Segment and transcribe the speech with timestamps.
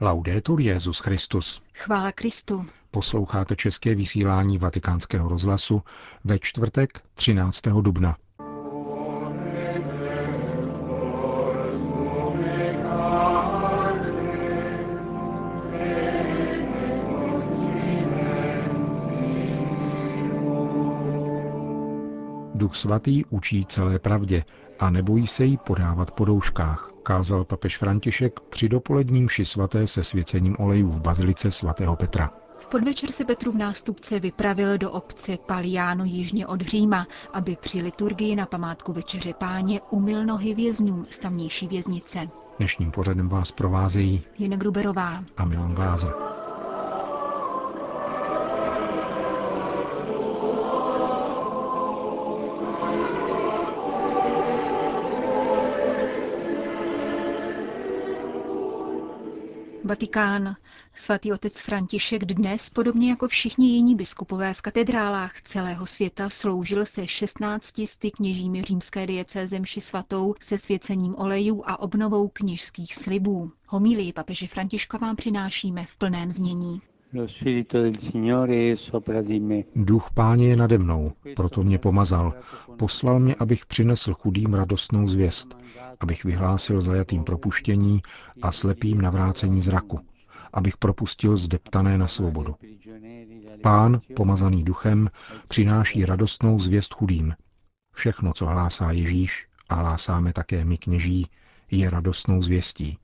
[0.00, 1.62] Laudetur Jezus Christus.
[1.74, 2.66] Chvála Kristu.
[2.90, 5.82] Posloucháte české vysílání Vatikánského rozhlasu
[6.24, 7.62] ve čtvrtek 13.
[7.80, 8.16] dubna.
[22.66, 24.44] Duch svatý učí celé pravdě
[24.78, 30.04] a nebojí se jí podávat po douškách, kázal papež František při dopoledním ši svaté se
[30.04, 32.30] svěcením olejů v bazilice svatého Petra.
[32.58, 37.82] V podvečer se Petru v nástupce vypravil do obce Paliano jižně od Říma, aby při
[37.82, 42.28] liturgii na památku Večeře páně umyl nohy vězňům z tamnější věznice.
[42.58, 46.35] Dnešním pořadem vás provázejí Jena Gruberová a Milan Glázer.
[59.86, 60.56] Vatikán.
[60.94, 67.06] Svatý otec František dnes, podobně jako všichni jiní biskupové v katedrálách celého světa, sloužil se
[67.06, 73.52] 16 sty kněžími římské diecéze mši svatou se svěcením olejů a obnovou kněžských slibů.
[73.66, 76.80] Homílii papeže Františka vám přinášíme v plném znění.
[79.74, 82.34] Duch páně je nade mnou, proto mě pomazal.
[82.78, 85.56] Poslal mě, abych přinesl chudým radostnou zvěst,
[86.00, 88.02] abych vyhlásil zajatým propuštění
[88.42, 90.00] a slepým navrácení zraku,
[90.52, 92.54] abych propustil zdeptané na svobodu.
[93.62, 95.10] Pán, pomazaný duchem,
[95.48, 97.34] přináší radostnou zvěst chudým.
[97.94, 101.26] Všechno, co hlásá Ježíš, a hlásáme také my kněží,
[101.70, 102.98] je radostnou zvěstí.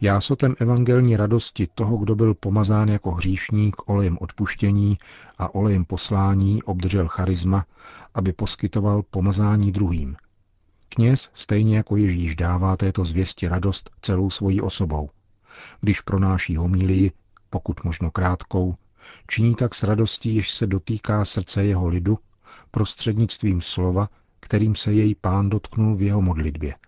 [0.00, 4.98] Jásotem evangelní radosti toho, kdo byl pomazán jako hříšník olejem odpuštění
[5.38, 7.66] a olejem poslání, obdržel charisma,
[8.14, 10.16] aby poskytoval pomazání druhým.
[10.88, 15.10] Kněz, stejně jako Ježíš, dává této zvěsti radost celou svojí osobou.
[15.80, 17.12] Když pronáší homílii,
[17.50, 18.74] pokud možno krátkou,
[19.26, 22.18] činí tak s radostí, jež se dotýká srdce jeho lidu,
[22.70, 24.08] prostřednictvím slova,
[24.40, 26.74] kterým se jej pán dotknul v jeho modlitbě–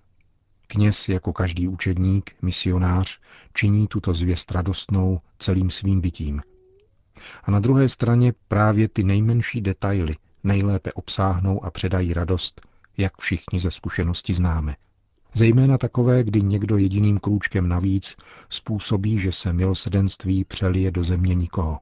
[0.70, 3.20] Kněz jako každý učedník, misionář,
[3.54, 6.42] činí tuto zvěst radostnou celým svým bytím.
[7.42, 12.60] A na druhé straně právě ty nejmenší detaily nejlépe obsáhnou a předají radost,
[12.96, 14.76] jak všichni ze zkušenosti známe.
[15.34, 18.16] Zejména takové, kdy někdo jediným krůčkem navíc
[18.48, 21.78] způsobí, že se milosedenství přelije do země nikoho.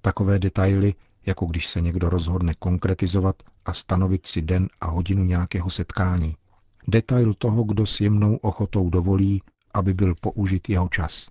[0.00, 0.94] Takové detaily,
[1.26, 3.36] jako když se někdo rozhodne konkretizovat
[3.66, 6.36] a stanovit si den a hodinu nějakého setkání–
[6.88, 9.42] detail toho, kdo s jemnou ochotou dovolí,
[9.74, 11.28] aby byl použit jeho čas.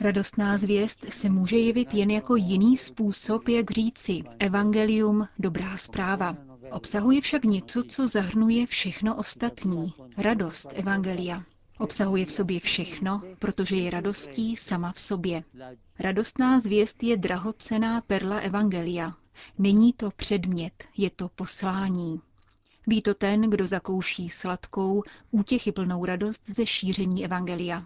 [0.00, 6.36] Radostná zvěst se může jevit jen jako jiný způsob, jak říci evangelium, dobrá zpráva.
[6.70, 9.92] Obsahuje však něco, co zahrnuje všechno ostatní.
[10.18, 11.42] Radost evangelia.
[11.78, 15.42] Obsahuje v sobě všechno, protože je radostí sama v sobě.
[15.98, 19.12] Radostná zvěst je drahocená perla evangelia,
[19.58, 22.20] Není to předmět, je to poslání.
[22.86, 27.84] Ví to ten, kdo zakouší sladkou, útěchyplnou radost ze šíření Evangelia.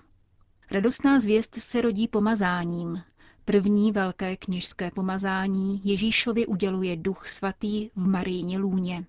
[0.71, 3.03] Radostná zvěst se rodí pomazáním.
[3.44, 9.05] První velké kněžské pomazání Ježíšovi uděluje Duch Svatý v Marijně lůně.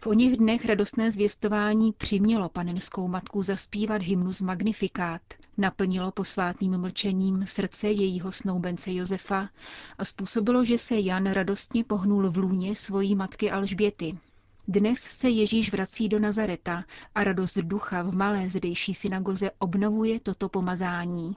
[0.00, 5.22] V oněch dnech radostné zvěstování přimělo panenskou matku zaspívat hymnus Magnifikát,
[5.56, 9.48] naplnilo posvátným mlčením srdce jejího snoubence Josefa
[9.98, 14.18] a způsobilo, že se Jan radostně pohnul v lůně svojí matky Alžběty.
[14.68, 20.48] Dnes se Ježíš vrací do Nazareta a radost ducha v malé zdejší synagoze obnovuje toto
[20.48, 21.36] pomazání.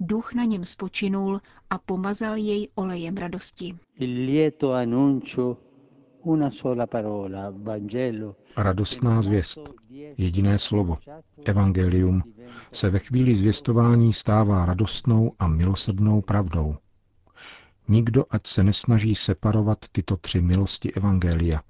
[0.00, 1.40] Duch na něm spočinul
[1.70, 3.76] a pomazal jej olejem radosti.
[8.56, 9.60] Radostná zvěst,
[10.18, 10.98] jediné slovo,
[11.44, 12.22] evangelium,
[12.72, 16.76] se ve chvíli zvěstování stává radostnou a milosrdnou pravdou.
[17.88, 21.60] Nikdo ať se nesnaží separovat tyto tři milosti evangelia.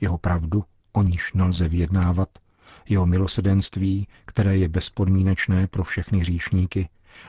[0.00, 2.28] Jeho pravdu, o níž nelze vyjednávat,
[2.88, 6.88] jeho milosedenství, které je bezpodmínečné pro všechny hříšníky,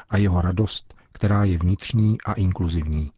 [0.10, 3.12] a jeho radost, která je vnitřní a inkluzivní.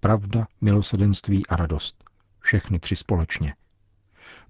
[0.00, 2.01] Pravda, milosedenství a radost–
[2.42, 3.54] všechny tři společně.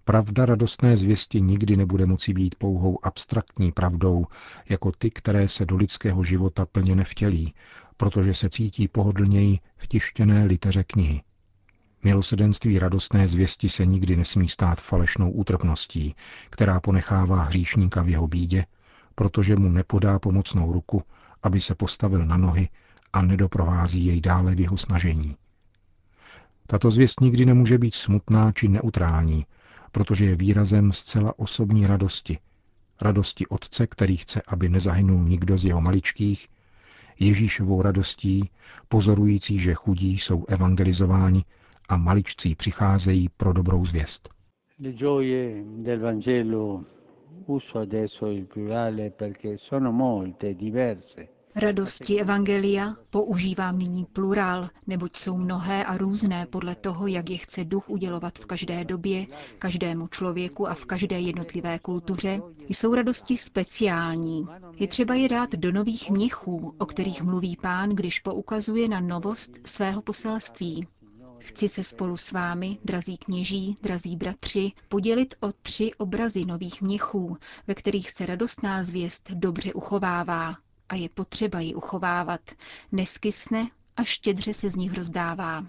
[0.04, 4.26] Pravda radostné zvěsti nikdy nebude moci být pouhou abstraktní pravdou,
[4.68, 7.54] jako ty, které se do lidského života plně nevtělí,
[7.96, 11.22] protože se cítí pohodlněji v tištěné liteře knihy.
[12.04, 16.14] Milosedenství radostné zvěsti se nikdy nesmí stát falešnou útrpností,
[16.50, 18.66] která ponechává hříšníka v jeho bídě,
[19.14, 21.02] protože mu nepodá pomocnou ruku,
[21.42, 22.68] aby se postavil na nohy
[23.12, 25.36] a nedoprovází jej dále v jeho snažení.
[26.66, 29.46] Tato zvěst nikdy nemůže být smutná či neutrální,
[29.92, 32.38] protože je výrazem zcela osobní radosti.
[33.00, 36.48] radosti Otce, který chce, aby nezahynul nikdo z jeho maličkých,
[37.20, 38.50] Ježíšovou radostí,
[38.88, 41.44] pozorující, že chudí jsou evangelizováni
[41.88, 44.28] a maličcí přicházejí pro dobrou zvěst.
[47.46, 51.28] Uso adesso il plurale perché sono molte, diverse.
[51.54, 57.64] Radosti Evangelia používám nyní plurál, neboť jsou mnohé a různé podle toho, jak je chce
[57.64, 59.26] duch udělovat v každé době,
[59.58, 64.46] každému člověku a v každé jednotlivé kultuře, jsou radosti speciální.
[64.74, 69.68] Je třeba je dát do nových měchů, o kterých mluví pán, když poukazuje na novost
[69.68, 70.86] svého poselství.
[71.38, 77.36] Chci se spolu s vámi, drazí kněží, drazí bratři, podělit o tři obrazy nových měchů,
[77.66, 80.56] ve kterých se radostná zvěst dobře uchovává
[80.92, 82.40] a je potřeba ji uchovávat,
[82.92, 85.66] neskysne a štědře se z nich rozdává.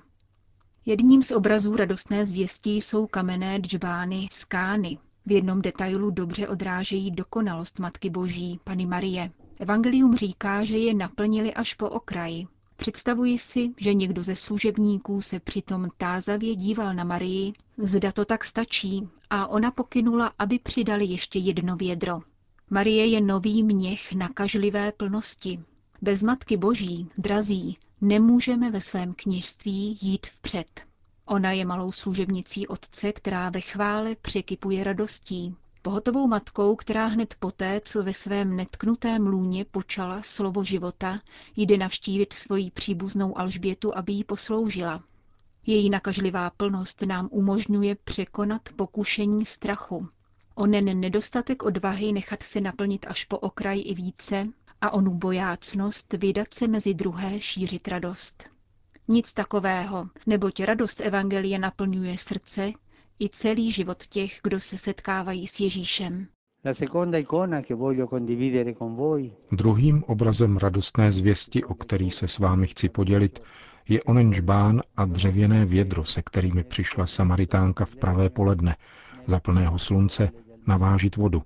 [0.86, 4.98] Jedním z obrazů radostné zvěstí jsou kamenné džbány skány.
[5.26, 9.32] V jednom detailu dobře odrážejí dokonalost Matky Boží, Pany Marie.
[9.60, 12.48] Evangelium říká, že je naplnili až po okraji.
[12.76, 18.44] Představuji si, že někdo ze služebníků se přitom tázavě díval na Marii, zda to tak
[18.44, 22.22] stačí, a ona pokynula, aby přidali ještě jedno vědro.
[22.70, 25.60] Marie je nový měch nakažlivé plnosti.
[26.02, 30.82] Bez Matky Boží, drazí, nemůžeme ve svém kněžství jít vpřed.
[31.26, 35.56] Ona je malou služebnicí Otce, která ve chvále překypuje radostí.
[35.82, 41.20] Pohotovou matkou, která hned poté, co ve svém netknutém lůně počala slovo života,
[41.56, 45.04] jde navštívit svoji příbuznou Alžbětu, aby jí posloužila.
[45.66, 50.08] Její nakažlivá plnost nám umožňuje překonat pokušení strachu.
[50.56, 54.48] Onen nedostatek odvahy nechat se naplnit až po okraj i více
[54.82, 58.50] a onu bojácnost vydat se mezi druhé šířit radost.
[59.08, 62.72] Nic takového, neboť radost Evangelie naplňuje srdce
[63.20, 66.28] i celý život těch, kdo se setkávají s Ježíšem.
[69.52, 73.40] Druhým obrazem radostné zvěsti, o který se s vámi chci podělit,
[73.90, 78.76] je onen žbán a dřevěné vědro, se kterými přišla Samaritánka v pravé poledne,
[79.28, 80.30] za plného slunce,
[80.68, 81.44] navážit vodu.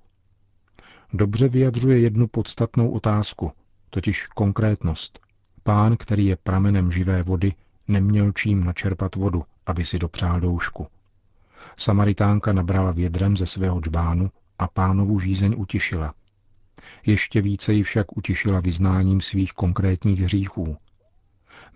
[1.13, 3.51] Dobře vyjadřuje jednu podstatnou otázku,
[3.89, 5.19] totiž konkrétnost.
[5.63, 7.53] Pán, který je pramenem živé vody,
[7.87, 10.87] neměl čím načerpat vodu, aby si dopřál doušku.
[11.77, 16.13] Samaritánka nabrala vědrem ze svého džbánu a pánovu žízeň utišila.
[17.05, 20.77] Ještě více ji však utišila vyznáním svých konkrétních hříchů.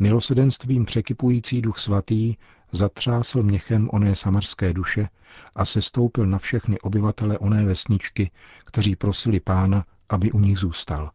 [0.02, 2.36] Milosedenstvím překypující duch svatý
[2.72, 5.10] zatřásl měchem oné samarské duše
[5.56, 8.32] a se stoupil na všechny obyvatele oné vesničky,
[8.66, 11.12] kteří prosili pána, aby u nich zůstal.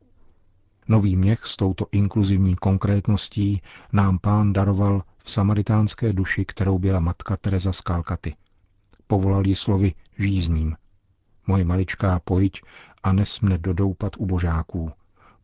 [0.89, 3.63] Nový měch s touto inkluzivní konkrétností
[3.93, 8.35] nám pán daroval v samaritánské duši, kterou byla matka Teresa z Kalkaty–
[9.07, 10.77] povolal ji slovy žízním.
[11.47, 12.63] Moje maličká, pojď
[13.03, 14.93] a nes mne dodoupat u božáků.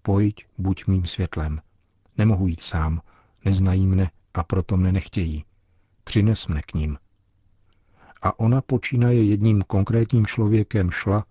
[0.03, 1.61] Pojď, buď mým světlem.
[2.19, 3.01] Nemohu jít sám,
[3.45, 5.45] neznají mne a proto mne nechtějí.
[6.05, 6.99] Přines mne k ním.
[8.23, 11.25] A ona počínaje jedním konkrétním člověkem šla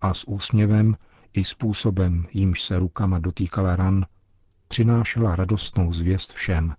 [0.00, 0.96] a s úsměvem
[1.32, 4.06] i způsobem, jímž se rukama dotýkala ran,
[4.68, 6.74] přinášela radostnou zvěst všem.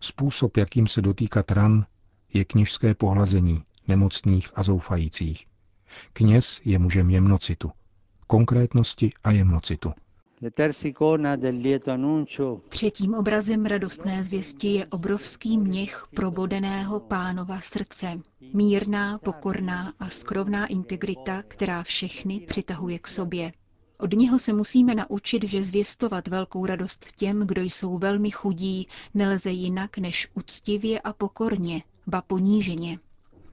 [0.00, 1.86] Způsob, jakým se dotýkat ran,
[2.34, 5.46] je kněžské pohlazení, nemocných a zoufajících.
[6.12, 7.72] Kněz je mužem jemnocitu,
[8.26, 9.92] konkrétnosti a jemnocitu.
[12.68, 18.20] Třetím obrazem radostné zvěsti je obrovský měch probodeného pánova srdce.
[18.54, 23.52] Mírná, pokorná a skrovná integrita, která všechny přitahuje k sobě.
[23.98, 29.50] Od něho se musíme naučit, že zvěstovat velkou radost těm, kdo jsou velmi chudí, nelze
[29.50, 32.98] jinak než uctivě a pokorně, ba poníženě.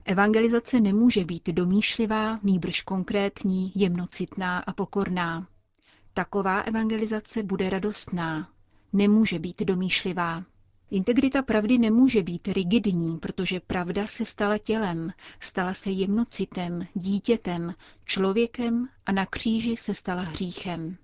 [0.04, 5.46] Evangelizace nemůže být domýšlivá, nýbrž konkrétní, jemnocitná a pokorná.
[6.20, 8.48] Taková evangelizace bude radostná,
[8.92, 10.44] nemůže být domýšlivá.
[10.90, 17.74] Integrita pravdy nemůže být rigidní, protože pravda se stala tělem, stala se jemnocitem, dítětem,
[18.04, 20.96] člověkem a na kříži se stala hříchem.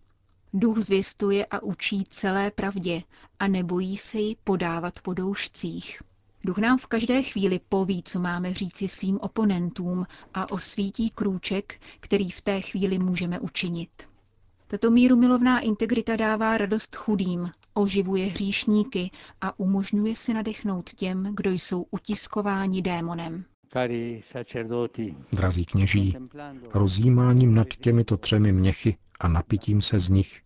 [0.52, 3.02] Duch zvěstuje a učí celé pravdě
[3.38, 6.02] a nebojí se ji podávat po doušcích.
[6.44, 12.30] Duch nám v každé chvíli poví, co máme říci svým oponentům a osvítí krůček, který
[12.30, 14.08] v té chvíli můžeme učinit.
[14.68, 21.50] Tato míru milovná integrita dává radost chudým, oživuje hříšníky a umožňuje se nadechnout těm, kdo
[21.50, 23.44] jsou utiskováni démonem.
[25.32, 26.16] Drazí kněží,
[26.74, 30.42] rozjímáním nad těmito třemi měchy a napitím se z nich,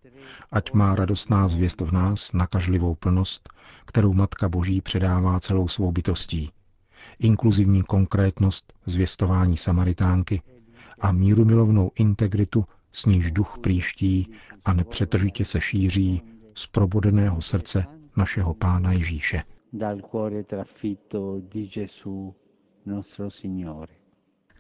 [0.53, 3.49] ať má radostná zvěst v nás nakažlivou plnost,
[3.87, 6.50] kterou Matka Boží předává celou svou bytostí,
[7.19, 10.43] inkluzivní konkrétnost zvěstování Samaritánky
[11.00, 14.30] a míru milovnou integritu s níž duch příští
[14.64, 16.23] a nepřetržitě se šíří
[16.54, 17.85] z probodeného srdce
[18.16, 19.42] našeho Pána Ježíše.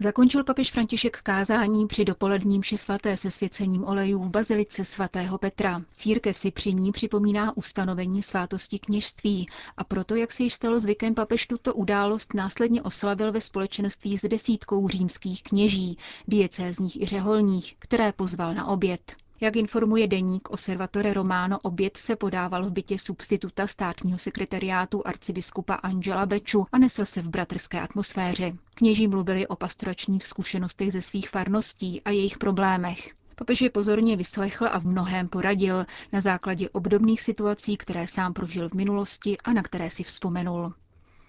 [0.02, 5.82] Zakončil papež František kázání při dopoledním ši svaté se svěcením olejů v bazilice svatého Petra.
[5.92, 11.14] Církev si při ní připomíná ustanovení svátosti kněžství a proto, jak se již stalo zvykem,
[11.14, 18.12] papež tuto událost následně oslavil ve společenství s desítkou římských kněží, diecézních i řeholních, které
[18.12, 19.16] pozval na oběd.
[19.42, 26.26] Jak informuje deník Osservatore Romano, oběd se podával v bytě substituta státního sekretariátu arcibiskupa Angela
[26.26, 28.52] Beču a nesl se v bratrské atmosféře.
[28.74, 33.14] Kněží mluvili o pastoračních zkušenostech ze svých farností a jejich problémech.
[33.34, 38.68] Papež je pozorně vyslechl a v mnohém poradil na základě obdobných situací, které sám prožil
[38.68, 40.74] v minulosti a na které si vzpomenul.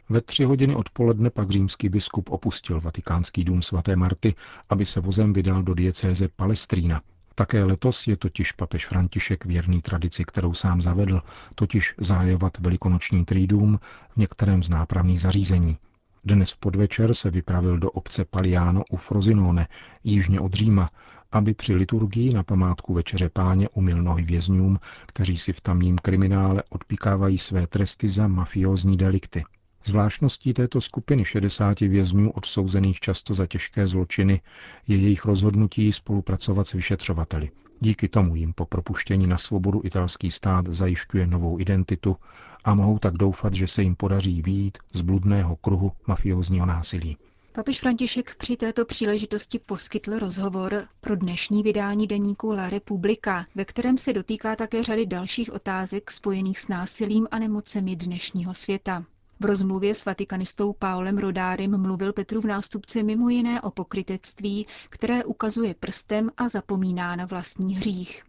[0.09, 4.35] Ve tři hodiny odpoledne pak římský biskup opustil vatikánský dům svaté Marty,
[4.69, 7.01] aby se vozem vydal do diecéze Palestrína,
[7.35, 11.21] také letos je totiž papež František věrný tradici, kterou sám zavedl,
[11.55, 15.77] totiž zájovat velikonoční trídům v některém z nápravných zařízení.
[16.23, 19.67] Dnes v podvečer se vypravil do obce Paliano u Frozinone,
[20.03, 20.89] jižně od Říma,
[21.31, 26.63] aby při liturgii na památku Večeře páně umil nohy vězňům, kteří si v tamním kriminále
[26.69, 29.43] odpikávají své tresty za mafiózní delikty.
[29.85, 34.41] Zvláštností této skupiny 60 vězňů odsouzených často za těžké zločiny
[34.87, 37.49] je jejich rozhodnutí spolupracovat s vyšetřovateli.
[37.79, 42.17] Díky tomu jim po propuštění na svobodu italský stát zajišťuje novou identitu
[42.63, 47.17] a mohou tak doufat, že se jim podaří výjít z bludného kruhu mafiózního násilí.
[47.53, 53.97] Papež František při této příležitosti poskytl rozhovor pro dnešní vydání deníku La Republika, ve kterém
[53.97, 59.05] se dotýká také řady dalších otázek spojených s násilím a nemocemi dnešního světa.
[59.41, 65.23] V rozmluvě s vatikanistou Paulem Rodárem mluvil Petru v nástupce mimo jiné o pokrytectví, které
[65.23, 68.23] ukazuje prstem a zapomíná na vlastní hřích.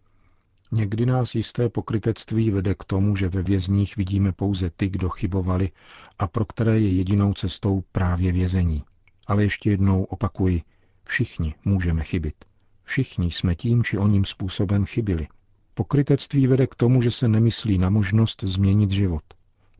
[0.71, 5.71] Někdy nás jisté pokrytectví vede k tomu, že ve vězních vidíme pouze ty, kdo chybovali
[6.19, 8.83] a pro které je jedinou cestou právě vězení.
[9.27, 10.61] Ale ještě jednou opakuji,
[11.03, 12.35] všichni můžeme chybit.
[12.83, 15.27] Všichni jsme tím či oním způsobem chybili.
[15.73, 19.23] Pokrytectví vede k tomu, že se nemyslí na možnost změnit život–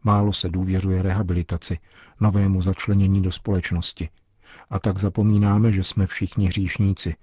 [0.04, 1.78] Málo se důvěřuje rehabilitaci,
[2.20, 4.10] novému začlenění do společnosti.
[4.70, 7.16] A tak zapomínáme, že jsme všichni hříšníci,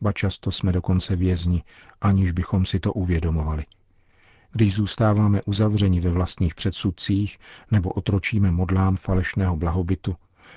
[0.00, 1.62] ba často jsme dokonce vězni,
[2.00, 3.64] aniž bychom si to uvědomovali.
[4.52, 7.38] Když zůstáváme uzavřeni ve vlastních předsudcích
[7.70, 10.16] nebo otročíme modlám falešného blahobytu,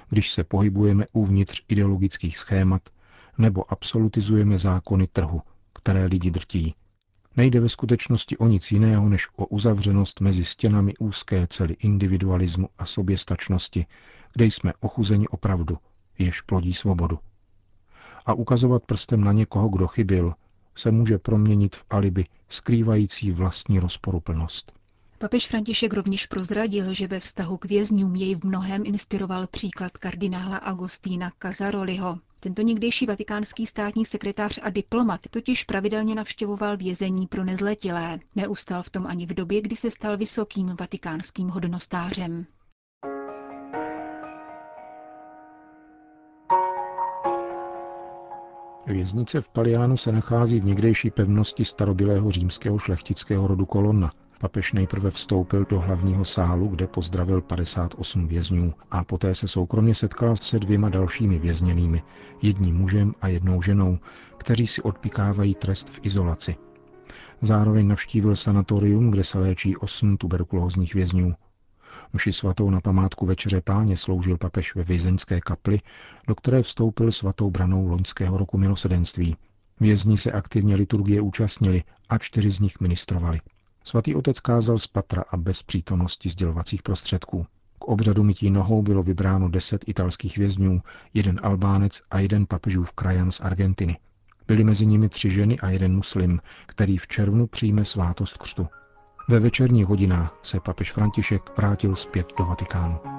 [0.09, 2.81] když se pohybujeme uvnitř ideologických schémat
[3.37, 5.41] nebo absolutizujeme zákony trhu,
[5.73, 6.75] které lidi drtí,
[7.37, 12.85] Nejde ve skutečnosti o nic jiného, než o uzavřenost mezi stěnami úzké cely individualismu a
[12.85, 13.85] soběstačnosti,
[14.33, 15.77] kde jsme ochuzeni opravdu,
[16.17, 17.19] jež plodí svobodu.
[18.25, 20.33] A ukazovat prstem na někoho, kdo chybil,
[20.75, 24.78] se může proměnit v alibi skrývající vlastní rozporuplnost.
[25.21, 30.57] Papež František rovněž prozradil, že ve vztahu k vězňům jej v mnohem inspiroval příklad kardinála
[30.57, 32.19] Agostína Casaroliho.
[32.39, 38.19] Tento někdejší vatikánský státní sekretář a diplomat totiž pravidelně navštěvoval vězení pro nezletilé.
[38.35, 42.45] Neustal v tom ani v době, kdy se stal vysokým vatikánským hodnostářem.
[48.87, 54.11] Věznice v Paliánu se nachází v někdejší pevnosti starobilého římského šlechtického rodu Kolonna–
[54.41, 60.35] Papež nejprve vstoupil do hlavního sálu, kde pozdravil 58 vězňů a poté se soukromně setkal
[60.35, 62.03] se dvěma dalšími vězněnými,
[62.41, 63.99] jedním mužem a jednou ženou,
[64.37, 66.55] kteří si odpikávají trest v izolaci.
[67.41, 71.33] Zároveň navštívil sanatorium, kde se léčí osm tuberkulózních vězňů.
[72.13, 75.79] Mši svatou na památku Večeře páně sloužil papež ve vězeňské kapli,
[76.27, 79.35] do které vstoupil svatou branou loňského roku milosedenství.
[79.79, 83.39] Vězni se aktivně liturgie účastnili a čtyři z nich ministrovali.
[83.89, 87.45] Svatý otec kázal z patra a bez přítomnosti sdělovacích prostředků.
[87.79, 90.81] K obřadu mytí nohou bylo vybráno deset italských vězňů,
[91.13, 93.97] jeden Albánec a jeden papežův krajan z Argentiny.
[94.47, 98.67] Byly mezi nimi tři ženy a jeden muslim, který v červnu přijme svátost křtu.
[99.29, 103.18] Ve večerních hodinách se papež František vrátil zpět do Vatikánu.